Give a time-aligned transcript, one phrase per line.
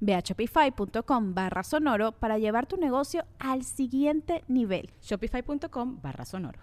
[0.00, 4.90] Ve a shopify.com barra sonoro para llevar tu negocio al siguiente nivel.
[5.02, 6.60] Shopify.com barra sonoro.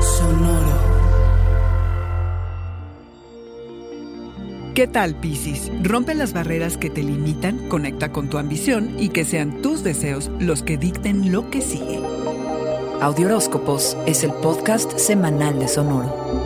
[0.00, 0.92] Sonoro.
[4.74, 5.70] ¿Qué tal, Piscis?
[5.82, 10.30] Rompe las barreras que te limitan, conecta con tu ambición y que sean tus deseos
[10.40, 12.00] los que dicten lo que sigue.
[13.02, 16.41] Audioróscopos es el podcast semanal de Sonoro.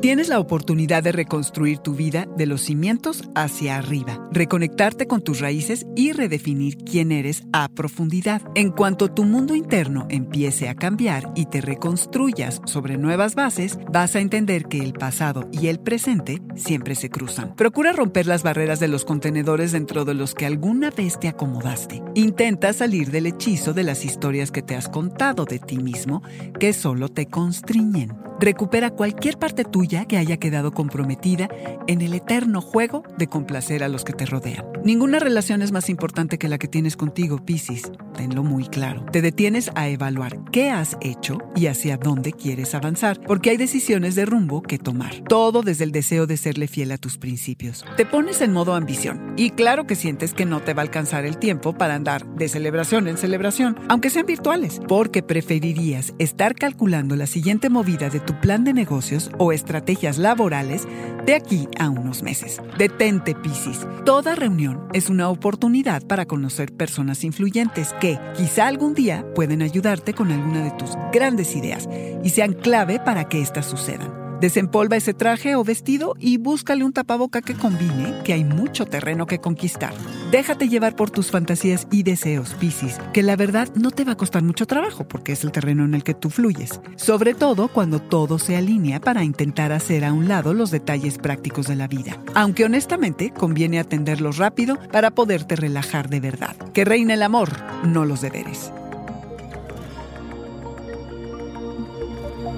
[0.00, 5.40] Tienes la oportunidad de reconstruir tu vida de los cimientos hacia arriba, reconectarte con tus
[5.40, 8.40] raíces y redefinir quién eres a profundidad.
[8.54, 14.16] En cuanto tu mundo interno empiece a cambiar y te reconstruyas sobre nuevas bases, vas
[14.16, 17.54] a entender que el pasado y el presente siempre se cruzan.
[17.54, 22.02] Procura romper las barreras de los contenedores dentro de los que alguna vez te acomodaste.
[22.14, 26.22] Intenta salir del hechizo de las historias que te has contado de ti mismo
[26.58, 28.29] que solo te constriñen.
[28.40, 31.50] Recupera cualquier parte tuya que haya quedado comprometida
[31.86, 34.64] en el eterno juego de complacer a los que te rodean.
[34.82, 37.92] Ninguna relación es más importante que la que tienes contigo, Piscis.
[38.20, 39.06] Tenlo muy claro.
[39.10, 44.14] Te detienes a evaluar qué has hecho y hacia dónde quieres avanzar, porque hay decisiones
[44.14, 45.22] de rumbo que tomar.
[45.26, 47.82] Todo desde el deseo de serle fiel a tus principios.
[47.96, 51.24] Te pones en modo ambición y claro que sientes que no te va a alcanzar
[51.24, 57.16] el tiempo para andar de celebración en celebración, aunque sean virtuales, porque preferirías estar calculando
[57.16, 60.86] la siguiente movida de tu plan de negocios o estrategias laborales
[61.24, 62.60] de aquí a unos meses.
[62.76, 63.86] Detente, Piscis.
[64.04, 70.14] Toda reunión es una oportunidad para conocer personas influyentes que quizá algún día pueden ayudarte
[70.14, 71.88] con alguna de tus grandes ideas
[72.22, 74.19] y sean clave para que éstas sucedan.
[74.40, 79.26] Desempolva ese traje o vestido y búscale un tapaboca que combine, que hay mucho terreno
[79.26, 79.92] que conquistar.
[80.30, 84.16] Déjate llevar por tus fantasías y deseos, Piscis, que la verdad no te va a
[84.16, 86.80] costar mucho trabajo porque es el terreno en el que tú fluyes.
[86.96, 91.66] Sobre todo cuando todo se alinea para intentar hacer a un lado los detalles prácticos
[91.66, 92.16] de la vida.
[92.34, 96.56] Aunque honestamente conviene atenderlos rápido para poderte relajar de verdad.
[96.72, 97.50] Que reine el amor,
[97.84, 98.72] no los deberes.